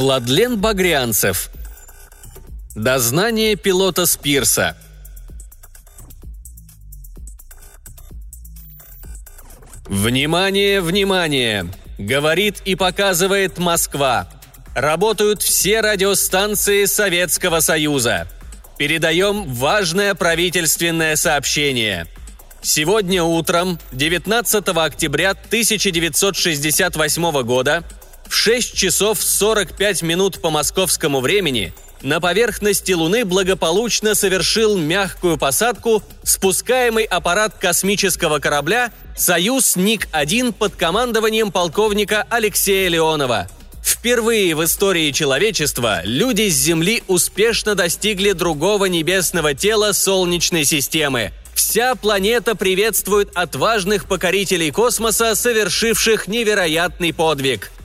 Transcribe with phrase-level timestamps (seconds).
[0.00, 1.50] Владлен Багрянцев.
[2.74, 4.74] Дознание пилота Спирса.
[9.84, 11.70] Внимание, внимание!
[11.98, 14.26] Говорит и показывает Москва.
[14.74, 18.26] Работают все радиостанции Советского Союза.
[18.78, 22.06] Передаем важное правительственное сообщение.
[22.62, 27.84] Сегодня утром, 19 октября 1968 года,
[28.30, 36.02] в 6 часов 45 минут по московскому времени на поверхности Луны благополучно совершил мягкую посадку
[36.22, 43.48] спускаемый аппарат космического корабля «Союз НИК-1» под командованием полковника Алексея Леонова.
[43.82, 51.32] Впервые в истории человечества люди с Земли успешно достигли другого небесного тела Солнечной системы.
[51.54, 57.72] Вся планета приветствует отважных покорителей космоса, совершивших невероятный подвиг–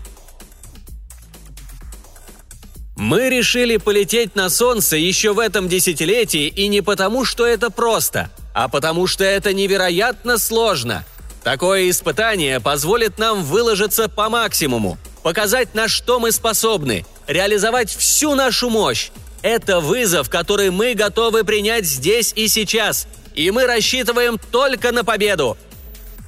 [2.96, 8.30] Мы решили полететь на Солнце еще в этом десятилетии и не потому, что это просто,
[8.54, 11.06] а потому что это невероятно сложно.
[11.44, 18.70] Такое испытание позволит нам выложиться по максимуму, показать, на что мы способны, реализовать всю нашу
[18.70, 19.10] мощь.
[19.42, 25.58] Это вызов, который мы готовы принять здесь и сейчас, и мы рассчитываем только на победу.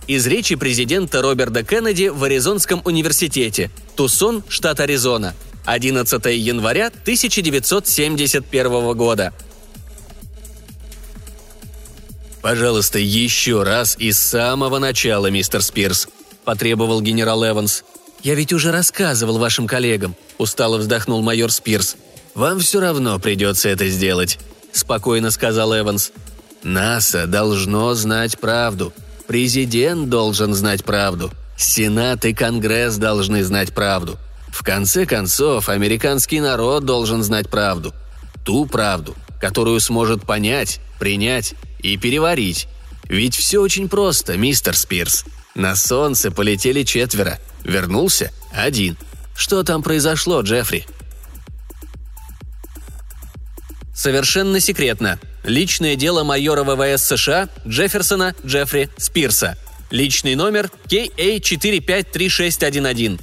[0.06, 5.34] Из речи президента Роберта Кеннеди в Аризонском университете, Тусон, штат Аризона–
[5.68, 9.34] 11 января 1971 года.
[12.42, 16.08] «Пожалуйста, еще раз и с самого начала, мистер Спирс»,–
[16.46, 17.84] потребовал генерал Эванс.
[18.24, 21.98] «Я ведь уже рассказывал вашим коллегам»,– устало вздохнул майор Спирс.
[22.34, 24.40] «Вам все равно придется это сделать»,–
[24.72, 26.14] спокойно сказал Эванс.
[26.64, 28.94] «НАСА должно знать правду.
[29.28, 31.30] Президент должен знать правду.
[31.58, 34.18] Сенат и Конгресс должны знать правду.
[34.58, 37.94] В конце концов, американский народ должен знать правду.
[38.44, 42.68] Ту правду, которую сможет понять, принять и переварить.
[43.04, 45.26] Ведь все очень просто, мистер Спирс.
[45.54, 48.98] На солнце полетели четверо, вернулся один.
[49.36, 50.88] Что там произошло, Джеффри?
[53.94, 55.20] Совершенно секретно.
[55.44, 59.56] Личное дело майора ВВС США Джефферсона Джеффри Спирса.
[59.92, 63.22] Личный номер KA453611.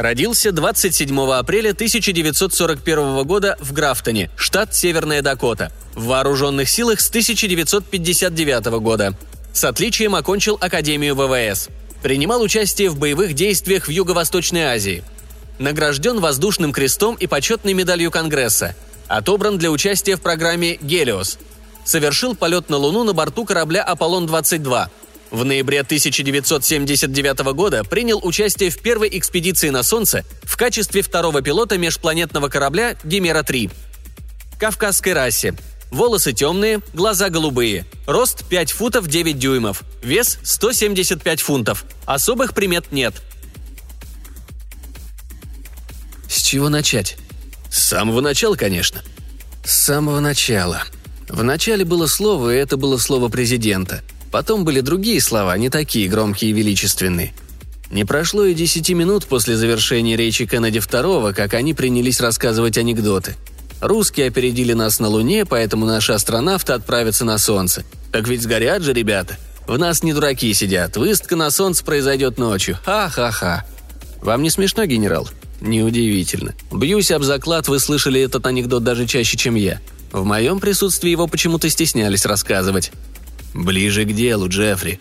[0.00, 5.70] Родился 27 апреля 1941 года в Графтоне, штат Северная Дакота.
[5.94, 9.14] В вооруженных силах с 1959 года.
[9.52, 11.68] С отличием окончил Академию ВВС.
[12.02, 15.04] Принимал участие в боевых действиях в Юго-Восточной Азии.
[15.58, 18.74] Награжден воздушным крестом и почетной медалью Конгресса.
[19.06, 21.36] Отобран для участия в программе «Гелиос».
[21.84, 24.88] Совершил полет на Луну на борту корабля «Аполлон-22»,
[25.30, 31.78] в ноябре 1979 года принял участие в первой экспедиции на Солнце в качестве второго пилота
[31.78, 33.70] межпланетного корабля «Гемера-3».
[34.58, 35.54] Кавказской расе.
[35.90, 37.84] Волосы темные, глаза голубые.
[38.06, 39.82] Рост 5 футов 9 дюймов.
[40.02, 41.84] Вес 175 фунтов.
[42.06, 43.14] Особых примет нет.
[46.28, 47.16] С чего начать?
[47.70, 49.02] С самого начала, конечно.
[49.64, 50.84] С самого начала.
[51.28, 56.08] В начале было слово, и это было слово президента– Потом были другие слова, не такие
[56.08, 57.32] громкие и величественные.
[57.90, 63.36] Не прошло и десяти минут после завершения речи Кеннеди II, как они принялись рассказывать анекдоты.
[63.80, 67.84] Русские опередили нас на Луне, поэтому наши астронавты отправятся на Солнце.
[68.12, 69.36] Так ведь сгорят же ребята.
[69.66, 70.96] В нас не дураки сидят.
[70.96, 72.78] Выставка на Солнце произойдет ночью.
[72.84, 73.64] Ха-ха-ха.
[74.20, 75.28] Вам не смешно, генерал?
[75.60, 76.54] Неудивительно.
[76.72, 79.80] Бьюсь об заклад, вы слышали этот анекдот даже чаще, чем я.
[80.12, 82.92] В моем присутствии его почему-то стеснялись рассказывать.
[83.54, 85.00] «Ближе к делу, Джеффри».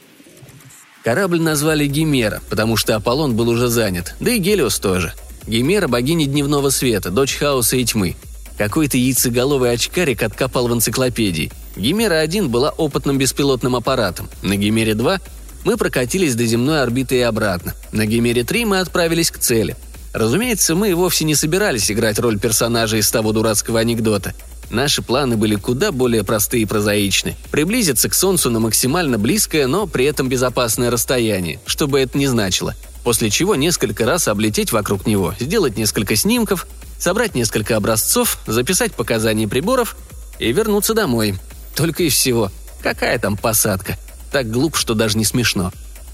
[1.04, 5.14] Корабль назвали Гимера, потому что Аполлон был уже занят, да и Гелиос тоже.
[5.48, 8.16] Гимера– богиня дневного света, дочь хаоса и тьмы.
[8.58, 11.52] Какой-то яйцеголовый очкарик откопал в энциклопедии.
[11.78, 14.30] Гимера-1 была опытным беспилотным аппаратом.
[14.42, 15.22] На Гимере-2
[15.64, 17.74] мы прокатились до земной орбиты и обратно.
[17.94, 19.78] На Гимере-3 мы отправились к цели.
[20.12, 24.34] Разумеется, мы вовсе не собирались играть роль персонажа из того дурацкого анекдота–
[24.70, 27.36] Наши планы были куда более простые и прозаичны.
[27.52, 32.28] Приблизиться к Солнцу на максимально близкое, но при этом безопасное расстояние, что бы это ни
[32.28, 32.76] значило.
[33.04, 36.68] После чего несколько раз облететь вокруг него, сделать несколько снимков,
[37.00, 39.96] собрать несколько образцов, записать показания приборов
[40.38, 41.36] и вернуться домой.
[41.76, 42.52] Только и всего.
[42.84, 43.98] Какая там посадка?
[44.32, 45.72] Так глуп, что даже не смешно.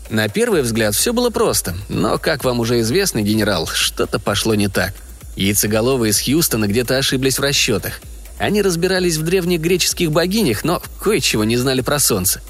[0.10, 4.68] На первый взгляд все было просто, но, как вам уже известно, генерал, что-то пошло не
[4.68, 4.94] так.
[5.36, 8.00] Яйцеголовые из Хьюстона где-то ошиблись в расчетах–
[8.38, 12.42] они разбирались в древних греческих богинях, но кое-чего не знали про солнце.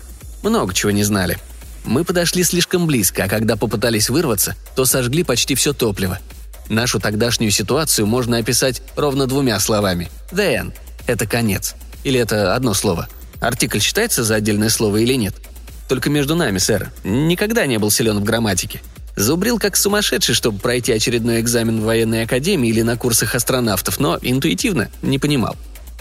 [0.44, 1.38] Много чего не знали.
[1.84, 6.20] Мы подошли слишком близко, а когда попытались вырваться, то сожгли почти все топливо.
[6.68, 10.10] Нашу тогдашнюю ситуацию можно описать ровно двумя словами.
[10.32, 10.74] «The end»—
[11.08, 11.76] это конец.
[12.04, 13.08] Или это одно слово.
[13.40, 15.36] Артикль считается за отдельное слово или нет?
[15.88, 16.92] Только между нами, сэр.
[17.04, 18.82] Никогда не был силен в грамматике.
[19.16, 24.18] Зубрил как сумасшедший, чтобы пройти очередной экзамен в военной академии или на курсах астронавтов, но
[24.22, 25.56] интуитивно не понимал.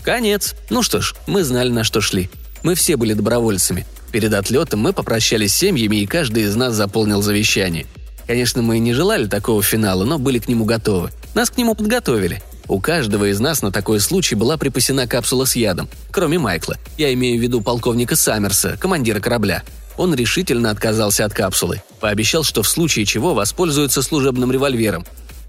[0.05, 0.55] Конец.
[0.71, 2.31] Ну что ж, мы знали, на что шли.
[2.63, 3.87] Мы все были добровольцами.
[4.13, 7.87] Перед отлетом мы попрощались с семьями, и каждый из нас заполнил завещание–
[8.27, 11.11] Конечно, мы не желали такого финала, но были к нему готовы.
[11.35, 12.43] Нас к нему подготовили.
[12.67, 16.77] У каждого из нас на такой случай была припасена капсула с ядом, кроме Майкла.
[16.97, 19.63] Я имею в виду полковника Саммерса, командира корабля.
[19.99, 21.83] Он решительно отказался от капсулы.
[22.01, 25.05] Пообещал, что в случае чего воспользуется служебным револьвером.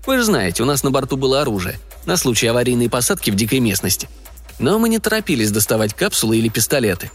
[0.06, 1.80] Вы же знаете, у нас на борту было оружие.
[2.06, 4.10] На случай аварийной посадки в дикой местности.
[4.60, 7.12] Но мы не торопились доставать капсулы или пистолеты.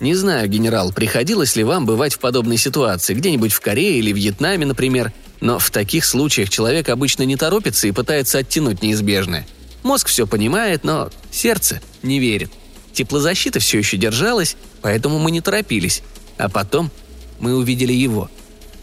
[0.00, 4.64] Не знаю, генерал, приходилось ли вам бывать в подобной ситуации, где-нибудь в Корее или Вьетнаме,
[4.64, 9.46] например, но в таких случаях человек обычно не торопится и пытается оттянуть неизбежное.
[9.82, 12.52] Мозг все понимает, но сердце не верит.
[12.92, 16.02] Теплозащита все еще держалась, поэтому мы не торопились.
[16.36, 16.90] А потом
[17.38, 18.30] мы увидели его.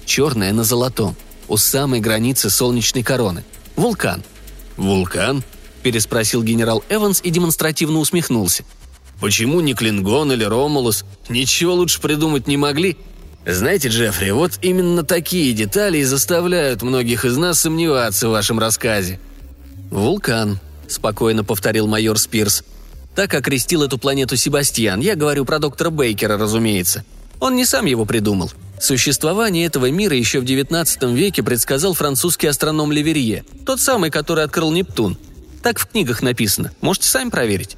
[0.06, 1.16] Черное на золотом,
[1.48, 3.44] у самой границы солнечной короны.
[3.76, 4.24] Вулкан.
[4.78, 5.44] «Вулкан?»–
[5.86, 8.66] переспросил генерал Эванс и демонстративно усмехнулся–
[9.20, 11.06] Почему не Клингон или Ромулус?
[11.30, 12.98] Ничего лучше придумать не могли?
[13.46, 19.20] Знаете, Джеффри, вот именно такие детали и заставляют многих из нас сомневаться в вашем рассказе.
[19.92, 22.64] «Вулкан»,— спокойно повторил майор Спирс.
[23.16, 25.00] «Так окрестил эту планету Себастьян.
[25.00, 27.06] Я говорю про доктора Бейкера, разумеется.
[27.40, 28.52] Он не сам его придумал.
[28.82, 34.72] Существование этого мира еще в XIX веке предсказал французский астроном Леверье, тот самый, который открыл
[34.72, 35.18] Нептун.
[35.66, 36.72] Так в книгах написано.
[36.80, 37.76] Можете сами проверить.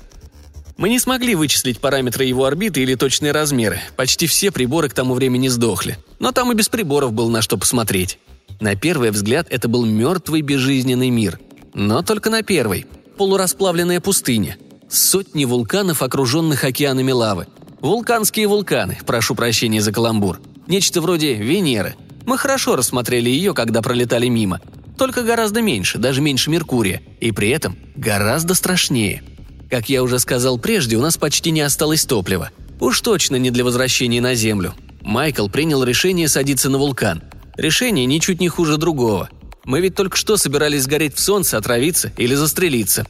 [0.76, 3.80] Мы не смогли вычислить параметры его орбиты или точные размеры.
[3.96, 5.98] Почти все приборы к тому времени сдохли.
[6.20, 8.20] Но там и без приборов было на что посмотреть.
[8.60, 11.40] На первый взгляд это был мертвый безжизненный мир.
[11.74, 12.88] Но только на первый.
[13.16, 14.58] Полурасплавленная пустыня.
[14.90, 17.48] Сотни вулканов, окруженных океанами лавы.
[17.80, 20.42] Вулканские вулканы, прошу прощения за каламбур.
[20.68, 21.96] Нечто вроде Венеры.
[22.26, 24.60] Мы хорошо рассмотрели ее, когда пролетали мимо.
[24.98, 27.02] Только гораздо меньше, даже меньше Меркурия.
[27.20, 29.24] И при этом гораздо страшнее–
[29.70, 32.52] как я уже сказал прежде, у нас почти не осталось топлива.
[32.80, 34.74] Уж точно не для возвращения на Землю.
[35.02, 37.22] Майкл принял решение садиться на вулкан.
[37.58, 39.30] Решение ничуть не хуже другого.
[39.66, 43.08] Мы ведь только что собирались сгореть в солнце, отравиться или застрелиться.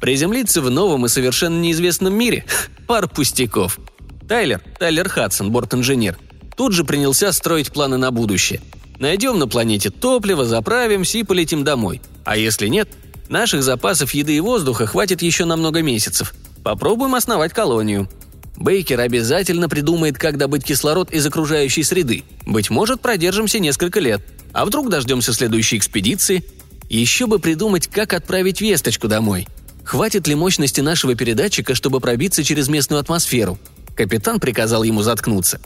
[0.00, 2.46] Приземлиться в новом и совершенно неизвестном мире?
[2.86, 3.78] Пар пустяков.
[4.26, 6.18] Тайлер, Тайлер Хадсон, борт-инженер,
[6.56, 8.60] тут же принялся строить планы на будущее.
[8.98, 12.00] Найдем на планете топливо, заправимся и полетим домой.
[12.24, 12.88] А если нет,
[13.28, 16.34] Наших запасов еды и воздуха хватит еще на много месяцев.
[16.64, 18.08] Попробуем основать колонию.
[18.56, 22.24] Бейкер обязательно придумает, как добыть кислород из окружающей среды.
[22.46, 24.22] Быть может, продержимся несколько лет.
[24.52, 26.42] А вдруг дождемся следующей экспедиции?
[26.88, 29.46] Еще бы придумать, как отправить весточку домой.
[29.84, 33.58] Хватит ли мощности нашего передатчика, чтобы пробиться через местную атмосферу?
[33.94, 35.60] Капитан приказал ему заткнуться.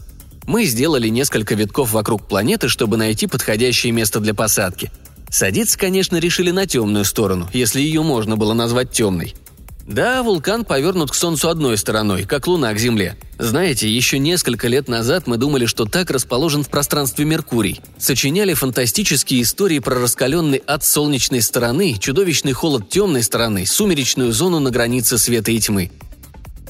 [0.46, 4.90] Мы сделали несколько витков вокруг планеты, чтобы найти подходящее место для посадки–
[5.32, 9.34] Садиться, конечно, решили на темную сторону, если ее можно было назвать темной.
[9.88, 13.16] Да, вулкан повернут к Солнцу одной стороной, как Луна к Земле.
[13.38, 17.80] Знаете, еще несколько лет назад мы думали, что так расположен в пространстве Меркурий.
[17.96, 24.70] Сочиняли фантастические истории про раскаленный ад солнечной стороны, чудовищный холод темной стороны, сумеречную зону на
[24.70, 25.90] границе света и тьмы.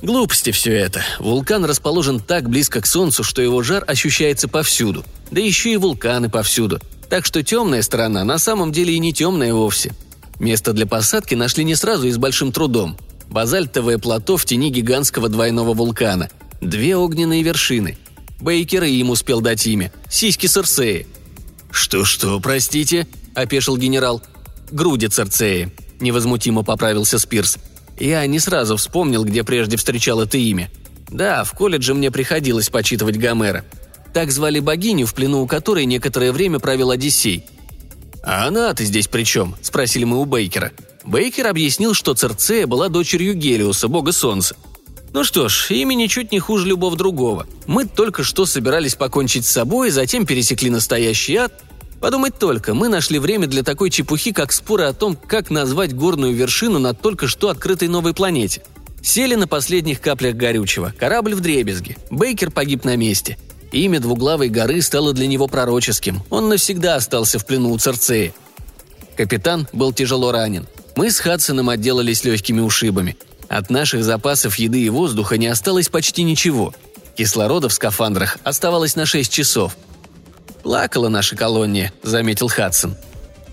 [0.02, 1.04] Глупости все это.
[1.21, 5.04] Вулкан расположен так близко к Солнцу, что его жар ощущается повсюду.
[5.30, 6.80] Да еще и вулканы повсюду.
[7.09, 9.92] Так что темная сторона на самом деле и не темная вовсе.
[10.40, 12.99] Место для посадки нашли не сразу и с большим трудом.
[13.28, 16.30] Базальтовое плато в тени гигантского двойного вулкана.
[16.61, 17.97] Две огненные вершины.
[18.40, 19.92] Бейкер и им успел дать имя.
[20.11, 21.06] Сиськи Церцеи.
[21.71, 24.21] «Что-что, простите?»– опешил генерал.
[24.73, 27.56] «Груди Церцеи»,– невозмутимо поправился Спирс.
[28.02, 30.71] Я не сразу вспомнил, где прежде встречал это имя.
[31.09, 33.64] Да, в колледже мне приходилось почитывать Гомера–
[34.12, 37.44] так звали богиню, в плену у которой некоторое время правил Одиссей.
[38.23, 40.73] «А она-то здесь при чем?»– спросили мы у Бейкера.
[41.04, 44.54] Бейкер объяснил, что Церцея была дочерью Гелиуса, бога солнца.
[45.12, 47.47] Ну что ж, имя ничуть не хуже любого другого.
[47.66, 51.52] Мы только что собирались покончить с собой, затем пересекли настоящий ад.
[52.02, 56.35] Подумать только, мы нашли время для такой чепухи, как споры о том, как назвать горную
[56.35, 58.62] вершину на только что открытой новой планете.
[59.00, 61.97] Сели на последних каплях горючего, корабль в дребезге.
[62.11, 63.38] Бейкер погиб на месте–
[63.73, 66.23] Имя двуглавой горы стало для него пророческим.
[66.28, 68.35] Он навсегда остался в плену у Церцеи.
[69.16, 70.66] Капитан был тяжело ранен.
[70.94, 73.16] Мы с Хадсоном отделались легкими ушибами.
[73.49, 76.75] От наших запасов еды и воздуха не осталось почти ничего.
[77.16, 79.76] Кислорода в скафандрах оставалось на 6 часов.
[80.62, 82.97] «Плакала наша колония»,— заметил Хадсон.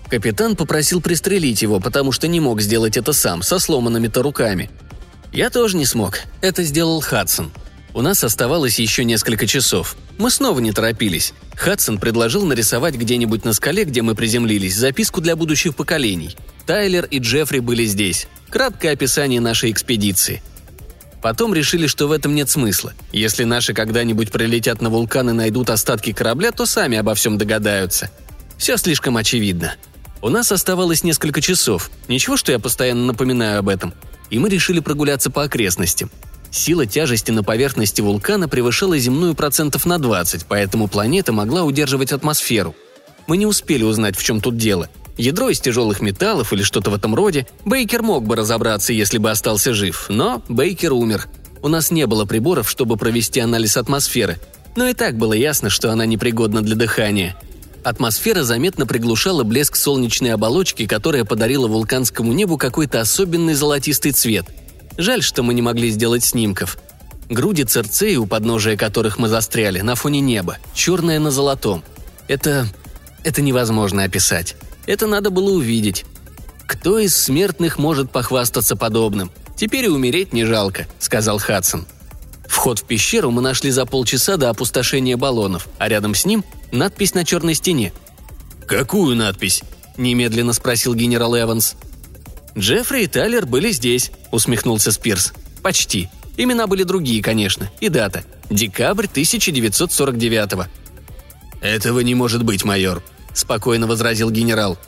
[0.08, 4.70] Капитан попросил пристрелить его, потому что не мог сделать это сам, со сломанными-то руками.
[5.32, 6.20] Я тоже не смог.
[6.40, 7.52] Это сделал Хадсон.
[7.94, 9.96] У нас оставалось еще несколько часов.
[10.18, 11.32] Мы снова не торопились.
[11.56, 16.36] Хадсон предложил нарисовать где-нибудь на скале, где мы приземлились, записку для будущих поколений.
[16.66, 18.28] Тайлер и Джеффри были здесь.
[18.48, 20.42] Краткое описание нашей экспедиции.
[21.22, 22.94] Потом решили, что в этом нет смысла.
[23.12, 28.10] Если наши когда-нибудь прилетят на вулкан и найдут остатки корабля, то сами обо всем догадаются.
[28.56, 29.74] Все слишком очевидно.
[30.22, 31.90] У нас оставалось несколько часов.
[32.08, 33.94] Ничего, что я постоянно напоминаю об этом.
[34.30, 36.10] И мы решили прогуляться по окрестностям.
[36.50, 42.74] Сила тяжести на поверхности вулкана превышала земную процентов на 20, поэтому планета могла удерживать атмосферу.
[43.26, 44.88] Мы не успели узнать, в чем тут дело.
[45.20, 47.46] Ядро из тяжелых металлов или что-то в этом роде.
[47.64, 51.28] Бейкер мог бы разобраться, если бы остался жив, но Бейкер умер.
[51.62, 54.38] У нас не было приборов, чтобы провести анализ атмосферы,
[54.76, 57.36] но и так было ясно, что она непригодна для дыхания.
[57.84, 64.46] Атмосфера заметно приглушала блеск солнечной оболочки, которая подарила вулканскому небу какой-то особенный золотистый цвет–
[65.00, 66.78] Жаль, что мы не могли сделать снимков.
[67.30, 71.82] Груди церцеи, у подножия которых мы застряли, на фоне неба, черное на золотом.
[72.28, 72.66] Это...
[73.24, 74.56] это невозможно описать.
[74.90, 76.04] Это надо было увидеть.
[76.66, 79.30] Кто из смертных может похвастаться подобным?
[79.54, 81.86] Теперь и умереть не жалко»,— сказал Хадсон.
[82.48, 87.14] Вход в пещеру мы нашли за полчаса до опустошения баллонов, а рядом с ним надпись
[87.14, 87.92] на черной стене.
[88.66, 89.62] «Какую надпись?»–
[89.96, 91.76] немедленно спросил генерал Эванс.
[92.58, 95.32] «Джеффри и Тайлер были здесь»,— усмехнулся Спирс.
[95.62, 96.08] «Почти.
[96.36, 97.70] Имена были другие, конечно.
[97.78, 98.24] И дата.
[98.50, 100.66] Декабрь 1949-го».
[101.60, 104.78] «Этого не может быть, майор»,— спокойно возразил генерал.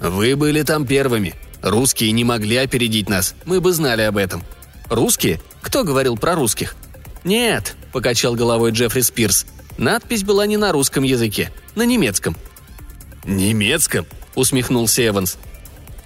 [0.00, 1.34] «Вы были там первыми.
[1.62, 3.34] Русские не могли опередить нас.
[3.44, 4.42] Мы бы знали об этом».
[4.88, 5.40] «Русские?
[5.62, 6.74] Кто говорил про русских?»
[7.22, 9.46] «Нет»,— покачал головой Джеффри Спирс.
[9.78, 12.36] «Надпись была не на русском языке, на немецком».
[13.24, 15.36] «Немецком?»— усмехнулся Эванс.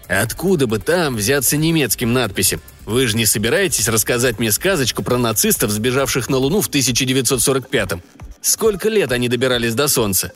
[0.09, 2.61] Откуда бы там взяться немецким надписям?
[2.85, 8.03] Вы же не собираетесь рассказать мне сказочку про нацистов, сбежавших на Луну в 1945-м?
[8.43, 10.33] Сколько лет они добирались до Солнца?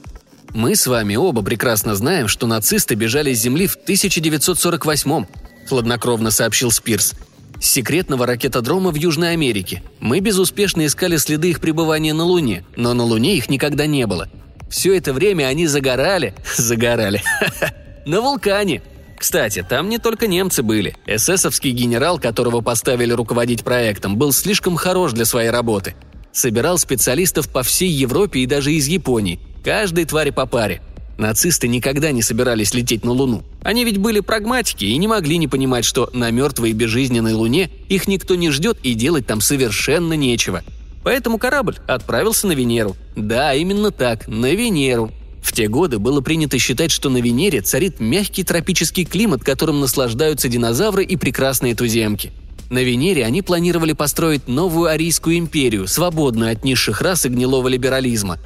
[0.55, 5.29] Мы с вами оба прекрасно знаем, что нацисты бежали с Земли в 1948-м,
[5.69, 7.15] хладнокровно сообщил Спирс.
[7.61, 9.83] Секретного ракетодрома в Южной Америке.
[10.01, 14.29] Мы безуспешно искали следы их пребывания на Луне, но на Луне их никогда не было.
[14.71, 17.23] Все это время они загорали, загорали,
[18.07, 18.83] на вулкане,
[19.19, 20.95] кстати, там не только немцы были.
[21.07, 25.97] Эсэсовский генерал, которого поставили руководить проектом, был слишком хорош для своей работы.
[26.33, 29.41] Собирал специалистов по всей Европе и даже из Японии.
[29.69, 30.81] Каждой твари по паре.
[31.19, 33.45] Нацисты никогда не собирались лететь на Луну.
[33.63, 37.69] Они ведь были прагматики и не могли не понимать, что на мертвой и безжизненной Луне
[37.91, 40.65] их никто не ждет и делать там совершенно нечего.
[41.05, 42.97] Поэтому корабль отправился на Венеру.
[43.15, 45.13] Да, именно так, на Венеру.
[45.43, 50.49] В те годы было принято считать, что на Венере царит мягкий тропический климат, которым наслаждаются
[50.49, 52.33] динозавры и прекрасные туземки.
[52.71, 58.39] На Венере они планировали построить новую Арийскую империю, свободную от низших рас и гнилого либерализма.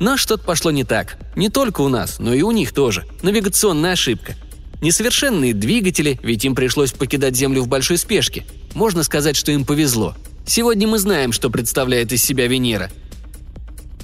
[0.00, 1.16] Но что-то пошло не так.
[1.36, 3.06] Не только у нас, но и у них тоже.
[3.22, 4.34] Навигационная ошибка.
[4.82, 8.44] Несовершенные двигатели, ведь им пришлось покидать Землю в большой спешке.
[8.74, 10.16] Можно сказать, что им повезло.
[10.44, 12.90] Сегодня мы знаем, что представляет из себя Венера–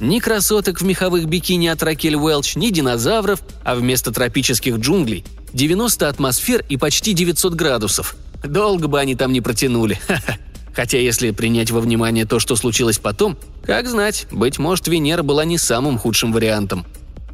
[0.01, 5.25] ни красоток в меховых бикини от Ракель Уэлч, ни динозавров, а вместо тропических джунглей
[5.55, 8.17] 90 атмосфер и почти 900 градусов.
[8.45, 9.99] Долго бы они там не протянули.
[10.77, 15.45] Хотя если принять во внимание то, что случилось потом, как знать, быть может, Венера была
[15.45, 16.87] не самым худшим вариантом.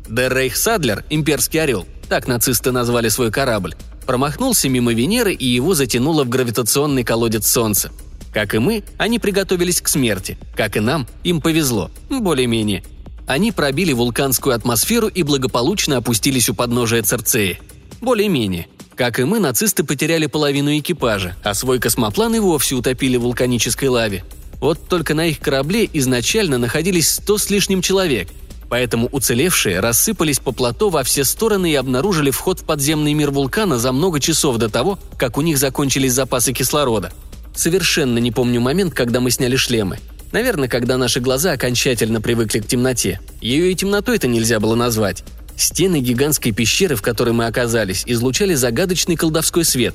[0.08, 3.74] Деррейх Садлер, имперский орел, так нацисты назвали свой корабль,
[4.06, 7.92] промахнулся мимо Венеры и его затянуло в гравитационный колодец Солнца–
[8.32, 10.38] как и мы, они приготовились к смерти.
[10.56, 11.90] Как и нам, им повезло.
[12.08, 12.82] Более-менее.
[13.26, 17.60] Они пробили вулканскую атмосферу и благополучно опустились у подножия Церцеи.
[18.00, 18.68] Более-менее.
[18.94, 23.88] Как и мы, нацисты потеряли половину экипажа, а свой космоплан и вовсе утопили в вулканической
[23.88, 24.24] лаве.
[24.60, 28.28] Вот только на их корабле изначально находились сто с лишним человек,
[28.68, 33.78] поэтому уцелевшие рассыпались по плато во все стороны и обнаружили вход в подземный мир вулкана
[33.78, 37.12] за много часов до того, как у них закончились запасы кислорода–
[37.54, 39.98] Совершенно не помню момент, когда мы сняли шлемы.
[40.32, 43.20] Наверное, когда наши глаза окончательно привыкли к темноте.
[43.40, 45.22] Ее и темнотой-то нельзя было назвать.
[45.62, 49.94] Стены гигантской пещеры, в которой мы оказались, излучали загадочный колдовской свет.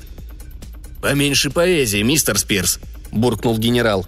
[1.00, 2.80] «Поменьше поэзии, мистер Спирс»,–
[3.12, 4.06] буркнул генерал.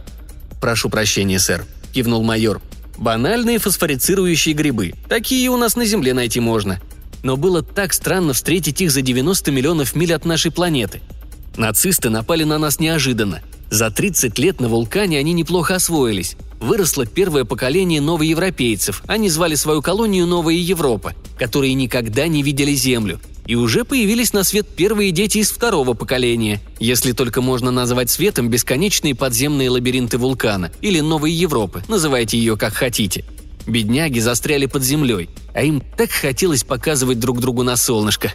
[0.60, 2.60] «Прошу прощения, сэр»,– кивнул майор.
[2.96, 4.94] «Банальные фосфорицирующие грибы.
[5.08, 6.80] Такие у нас на Земле найти можно.
[7.22, 11.00] Но было так странно встретить их за 90 миллионов миль от нашей планеты–
[11.56, 13.42] Нацисты напали на нас неожиданно.
[13.70, 16.36] За 30 лет на вулкане они неплохо освоились.
[16.58, 19.02] Выросло первое поколение новоевропейцев.
[19.06, 23.18] Они звали свою колонию Новая Европа, которые никогда не видели Землю.
[23.46, 28.48] и уже появились на свет первые дети из второго поколения, если только можно назвать светом
[28.48, 33.24] бесконечные подземные лабиринты вулкана или Новой Европы, называйте ее как хотите.
[33.66, 38.34] Бедняги застряли под землей, а им так хотелось показывать друг другу на солнышко.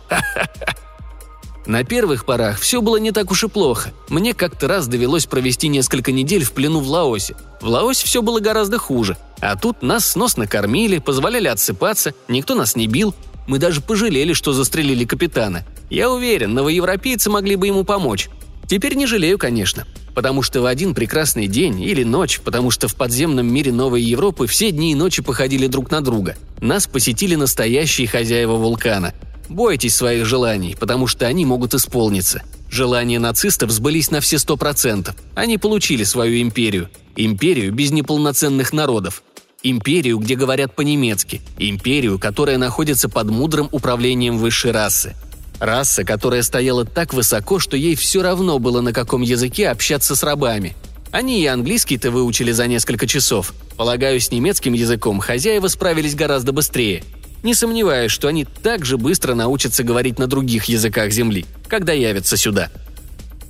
[1.67, 3.91] На первых порах все было не так уж и плохо.
[4.09, 7.35] Мне как-то раз довелось провести несколько недель в плену в Лаосе.
[7.61, 9.17] В Лаосе все было гораздо хуже.
[9.41, 13.13] А тут нас сносно кормили, позволяли отсыпаться, никто нас не бил,
[13.47, 15.65] мы даже пожалели, что застрелили капитана.
[15.89, 18.29] Я уверен, новоевропейцы могли бы ему помочь.
[18.67, 19.85] Теперь не жалею, конечно.
[20.15, 24.47] Потому что в один прекрасный день или ночь, потому что в подземном мире Новой Европы
[24.47, 26.35] все дни и ночи походили друг на друга.
[26.61, 29.13] Нас посетили настоящие хозяева вулкана.
[29.49, 32.41] Бойтесь своих желаний, потому что они могут исполниться.
[32.69, 35.15] Желания нацистов сбылись на все сто процентов.
[35.35, 36.89] Они получили свою империю.
[37.15, 39.23] Империю без неполноценных народов–
[39.67, 41.41] Империю, где говорят по-немецки.
[41.57, 45.15] Империю, которая находится под мудрым управлением высшей расы.
[45.59, 50.21] Раса, которая стояла так высоко, что ей все равно было на каком языке общаться с
[50.21, 50.75] рабами.
[51.09, 53.55] Они и английский-то выучили за несколько часов.
[53.75, 57.03] Полагаю, с немецким языком хозяева справились гораздо быстрее.
[57.41, 62.37] Не сомневаюсь, что они так же быстро научатся говорить на других языках Земли, когда явятся
[62.37, 62.69] сюда.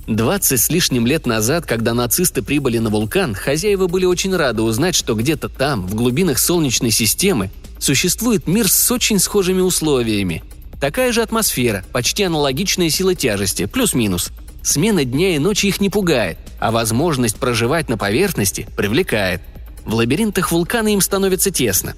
[0.06, 4.94] Двадцать с лишним лет назад, когда нацисты прибыли на вулкан, хозяева были очень рады узнать,
[4.94, 10.44] что где-то там, в глубинах Солнечной системы, существует мир с очень схожими условиями.
[10.80, 14.30] Такая же атмосфера, почти аналогичная сила тяжести, плюс-минус.
[14.62, 19.40] Смена дня и ночи их не пугает, а возможность проживать на поверхности привлекает.
[19.84, 21.94] В лабиринтах вулкана им становится тесно.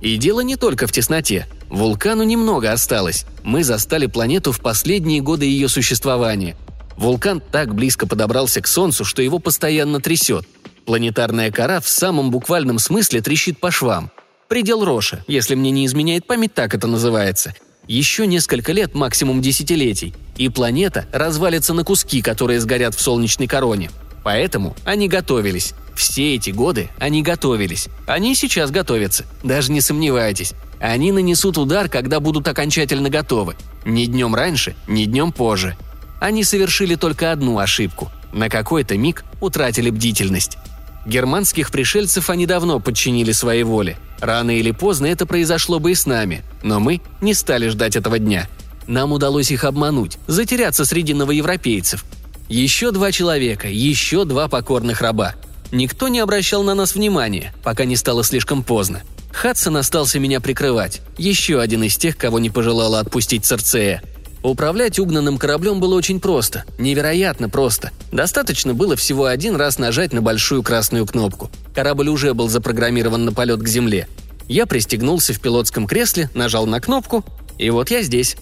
[0.00, 1.46] И дело не только в тесноте.
[1.68, 3.26] Вулкану немного осталось.
[3.42, 6.56] Мы застали планету в последние годы ее существования–
[6.98, 10.44] Вулкан так близко подобрался к Солнцу, что его постоянно трясет.
[10.84, 14.10] Планетарная кора в самом буквальном смысле трещит по швам.
[14.48, 17.54] Предел Роша, если мне не изменяет память, так это называется.
[17.86, 23.90] Еще несколько лет, максимум десятилетий, и планета развалится на куски, которые сгорят в солнечной короне.
[24.24, 25.74] Поэтому они готовились.
[25.98, 27.88] Все эти годы они готовились.
[28.06, 29.26] Они сейчас готовятся.
[29.42, 30.54] Даже не сомневайтесь.
[30.80, 33.56] Они нанесут удар, когда будут окончательно готовы.
[33.84, 35.76] Ни днем раньше, ни днем позже–
[36.20, 38.10] они совершили только одну ошибку.
[38.32, 40.58] На какой-то миг утратили бдительность.
[41.06, 43.96] Германских пришельцев они давно подчинили своей воле.
[44.20, 48.18] Рано или поздно это произошло бы и с нами, но мы не стали ждать этого
[48.18, 48.48] дня.
[48.86, 52.04] Нам удалось их обмануть, затеряться среди новоевропейцев.
[52.48, 55.34] Еще два человека, еще два покорных раба.
[55.70, 59.02] Никто не обращал на нас внимания, пока не стало слишком поздно.
[59.32, 61.02] Хадсон остался меня прикрывать.
[61.16, 64.02] Еще один из тех, кого не пожелала отпустить Церцея.
[64.42, 67.90] Управлять угнанным кораблем было очень просто, невероятно просто.
[68.12, 71.50] Достаточно было всего один раз нажать на большую красную кнопку.
[71.74, 74.08] Корабль уже был запрограммирован на полет к земле.
[74.48, 77.24] Я пристегнулся в пилотском кресле, нажал на кнопку,
[77.58, 78.36] и вот я здесь.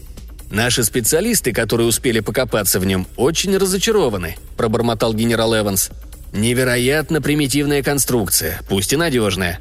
[0.51, 5.91] «Наши специалисты, которые успели покопаться в нем, очень разочарованы»,– пробормотал генерал Эванс.
[6.37, 9.59] «Невероятно примитивная конструкция, пусть и надежная».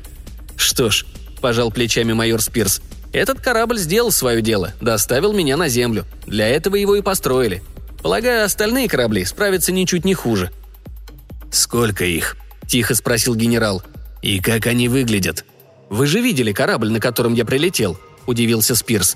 [0.55, 1.05] «Что ж»,–
[1.41, 2.81] пожал плечами майор Спирс,
[3.15, 6.03] этот корабль сделал свое дело, доставил меня на Землю.
[6.27, 7.63] Для этого его и построили.
[8.03, 10.51] Полагаю, остальные корабли справятся ничуть не хуже».
[11.49, 12.35] «Сколько их?»–
[12.67, 13.81] тихо спросил генерал.
[14.21, 15.45] «И как они выглядят?»
[15.89, 19.15] «Вы же видели корабль, на котором я прилетел?»– удивился Спирс.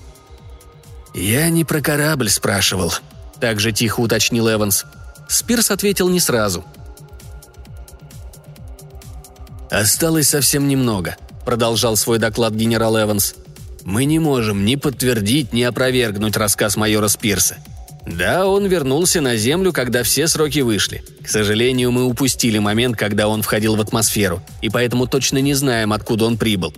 [1.13, 2.93] «Я не про корабль спрашивал»,–
[3.41, 4.85] также тихо уточнил Эванс.
[5.27, 6.63] Спирс ответил не сразу.
[9.69, 13.35] «Осталось совсем немного»,– продолжал свой доклад генерал Эванс–
[13.89, 17.57] мы не можем ни подтвердить, ни опровергнуть рассказ майора Спирса.
[18.05, 21.03] Да, он вернулся на Землю, когда все сроки вышли.
[21.23, 25.93] К сожалению, мы упустили момент, когда он входил в атмосферу, и поэтому точно не знаем,
[25.93, 26.73] откуда он прибыл.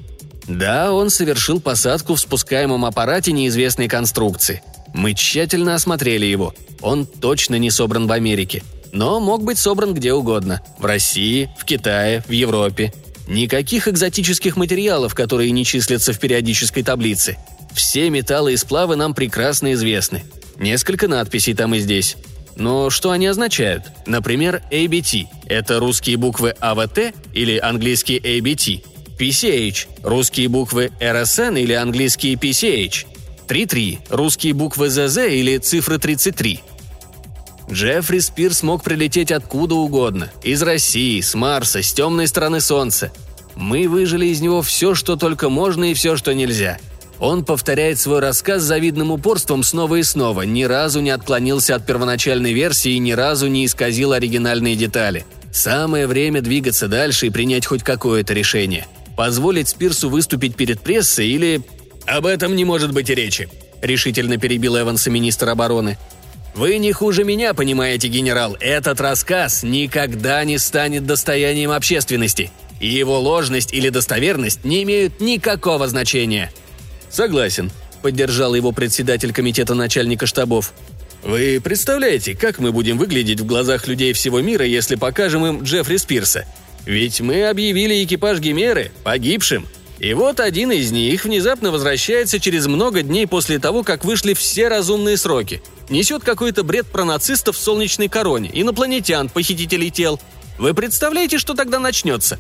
[0.48, 4.62] Да, он совершил посадку в спускаемом аппарате неизвестной конструкции.
[4.94, 6.54] Мы тщательно осмотрели его.
[6.82, 8.64] Он точно не собран в Америке.
[8.92, 10.62] Но мог быть собран где угодно.
[10.78, 12.94] В России, в Китае, в Европе.
[13.28, 17.38] Никаких экзотических материалов, которые не числятся в периодической таблице.
[17.74, 20.24] Все металлы и сплавы нам прекрасно известны.
[20.58, 22.18] Несколько надписей там и здесь.
[22.58, 23.86] Но что они означают?
[24.06, 28.84] Например, ABT– это русские буквы AVT или английский ABT.
[29.18, 33.06] PCH– русские буквы RSN или английские PCH.
[33.48, 36.60] 33– русские буквы ZZ или цифры 33.
[37.72, 40.30] Джеффри Спирс мог прилететь откуда угодно.
[40.44, 43.12] Из России, с Марса, с темной стороны Солнца.
[43.56, 46.80] Мы выжили из него все, что только можно и все, что нельзя.
[47.20, 51.86] Он повторяет свой рассказ с завидным упорством снова и снова, ни разу не отклонился от
[51.86, 55.26] первоначальной версии и ни разу не исказил оригинальные детали.
[55.52, 58.88] Самое время двигаться дальше и принять хоть какое-то решение.
[59.16, 61.62] Позволить Спирсу выступить перед прессой или...
[62.08, 63.48] «Об этом не может быть и речи»,–
[63.82, 66.00] решительно перебил Эванса министр обороны.
[66.54, 73.20] «Вы не хуже меня понимаете, генерал, этот рассказ никогда не станет достоянием общественности, и его
[73.20, 76.52] ложность или достоверность не имеют никакого значения».
[77.10, 80.74] «Согласен»,– поддержал его председатель комитета начальника штабов.
[81.24, 85.98] «Вы представляете, как мы будем выглядеть в глазах людей всего мира, если покажем им Джеффри
[85.98, 86.46] Спирса?
[86.86, 89.68] Ведь мы объявили экипаж Гимеры погибшим.
[90.02, 94.68] И вот один из них внезапно возвращается через много дней после того, как вышли все
[94.68, 95.62] разумные сроки.
[95.92, 100.20] Несет какой-то бред про нацистов в солнечной короне, инопланетян, похитителей тел.
[100.58, 102.40] Вы представляете, что тогда начнется?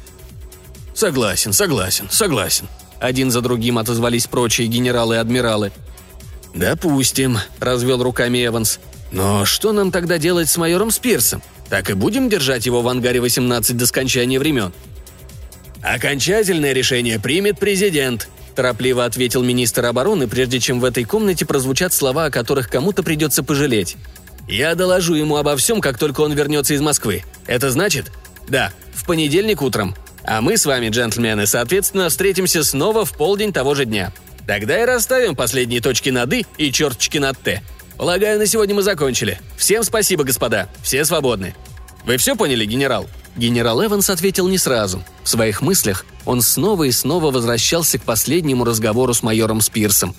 [0.95, 2.67] Согласен, согласен, согласен.
[2.99, 5.71] Один за другим отозвались прочие генералы и адмиралы.
[6.55, 8.79] «Допустим»,— развел руками Эванс.
[9.11, 11.43] «Но что нам тогда делать с майором Спирсом?
[11.69, 14.73] Так и будем держать его в ангаре 18 до скончания времен?»
[15.81, 22.25] «Окончательное решение примет президент»,– торопливо ответил министр обороны, прежде чем в этой комнате прозвучат слова,
[22.25, 23.97] о которых кому-то придется пожалеть.
[24.47, 27.23] «Я доложу ему обо всем, как только он вернется из Москвы.
[27.47, 28.11] Это значит?»
[28.47, 29.95] «Да, в понедельник утром.
[30.23, 34.11] А мы с вами, джентльмены, соответственно, встретимся снова в полдень того же дня.
[34.45, 37.63] Тогда и расставим последние точки над «и» и черточки над «т».
[37.97, 39.39] Полагаю, на сегодня мы закончили.
[39.57, 40.67] Всем спасибо, господа.
[40.83, 41.55] Все свободны.
[42.05, 45.03] Вы все поняли, генерал?» Генерал Эванс ответил не сразу.
[45.23, 50.15] В своих мыслях он снова и снова возвращался к последнему разговору с майором Спирсом.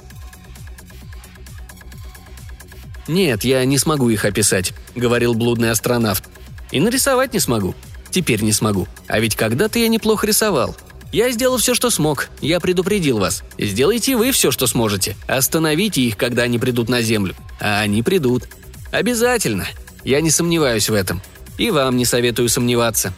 [3.08, 6.24] «Нет, я не смогу их описать»,— говорил блудный астронавт.
[6.70, 7.74] «И нарисовать не смогу.
[8.10, 8.86] Теперь не смогу.
[9.08, 10.76] А ведь когда-то я неплохо рисовал.
[11.12, 12.28] Я сделал все, что смог.
[12.40, 13.42] Я предупредил вас.
[13.58, 15.16] Сделайте вы все, что сможете.
[15.26, 17.34] Остановите их, когда они придут на Землю.
[17.60, 18.48] А они придут.
[18.90, 19.66] Обязательно.
[20.04, 21.20] Я не сомневаюсь в этом.
[21.58, 23.12] И вам не советую сомневаться.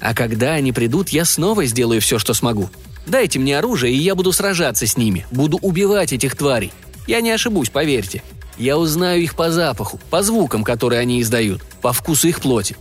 [0.00, 2.70] А когда они придут, я снова сделаю все, что смогу.
[3.06, 6.72] Дайте мне оружие, и я буду сражаться с ними, буду убивать этих тварей.
[7.06, 8.22] Я не ошибусь, поверьте.
[8.56, 12.76] Я узнаю их по запаху, по звукам, которые они издают, по вкусу их плоти.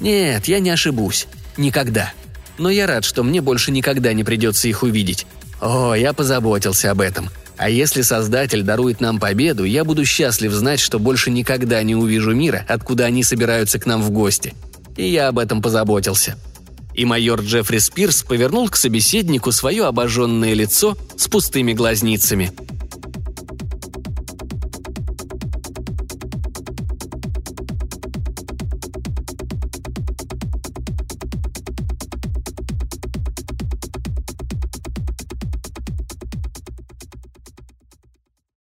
[0.00, 1.26] Нет, я не ошибусь.
[1.56, 2.12] Никогда.
[2.58, 5.26] Но я рад, что мне больше никогда не придется их увидеть.
[5.60, 7.30] О, я позаботился об этом.
[7.56, 12.34] А если Создатель дарует нам победу, я буду счастлив знать, что больше никогда не увижу
[12.34, 14.54] мира, откуда они собираются к нам в гости.
[14.96, 16.36] И я об этом позаботился.
[16.94, 22.52] И майор Джеффри Спирс повернул к собеседнику свое обожженное лицо с пустыми глазницами–